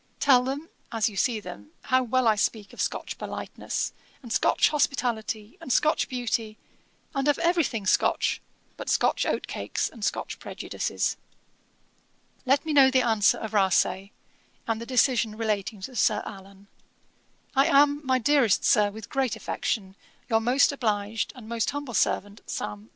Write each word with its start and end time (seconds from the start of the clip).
Tell 0.19 0.43
them, 0.43 0.71
as 0.91 1.09
you 1.09 1.15
see 1.15 1.39
them, 1.39 1.73
how 1.83 2.01
well 2.01 2.27
I 2.27 2.33
speak 2.35 2.73
of 2.73 2.81
Scotch 2.81 3.19
politeness, 3.19 3.93
and 4.23 4.33
Scotch 4.33 4.69
hospitality, 4.69 5.59
and 5.61 5.71
Scotch 5.71 6.09
beauty, 6.09 6.57
and 7.13 7.27
of 7.27 7.37
every 7.37 7.63
thing 7.63 7.85
Scotch, 7.85 8.41
but 8.77 8.89
Scotch 8.89 9.27
oat 9.27 9.45
cakes, 9.45 9.89
and 9.91 10.03
Scotch 10.03 10.39
prejudices. 10.39 11.17
'Let 12.47 12.65
me 12.65 12.73
know 12.73 12.89
the 12.89 13.03
answer 13.05 13.37
of 13.37 13.53
Rasay, 13.53 14.09
and 14.65 14.81
the 14.81 14.87
decision 14.87 15.37
relating 15.37 15.81
to 15.81 15.95
Sir 15.95 16.23
Allan. 16.25 16.65
'I 17.55 17.67
am, 17.67 18.01
my 18.03 18.17
dearest 18.17 18.65
Sir, 18.65 18.89
with 18.89 19.07
great 19.07 19.35
affection, 19.35 19.95
'Your 20.29 20.39
most 20.41 20.71
obliged, 20.71 21.31
and 21.35 21.47
'Most 21.47 21.69
humble 21.69 21.93
servant, 21.93 22.41
'SAM. 22.47 22.89